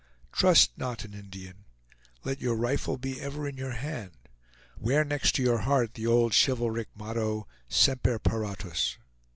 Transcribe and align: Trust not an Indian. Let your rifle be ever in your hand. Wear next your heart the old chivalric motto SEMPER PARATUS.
Trust 0.31 0.71
not 0.79 1.05
an 1.05 1.13
Indian. 1.13 1.65
Let 2.23 2.41
your 2.41 2.55
rifle 2.55 2.97
be 2.97 3.21
ever 3.21 3.47
in 3.47 3.55
your 3.55 3.73
hand. 3.73 4.17
Wear 4.75 5.03
next 5.05 5.37
your 5.37 5.59
heart 5.59 5.93
the 5.93 6.07
old 6.07 6.33
chivalric 6.33 6.87
motto 6.95 7.45
SEMPER 7.69 8.17
PARATUS. 8.17 8.97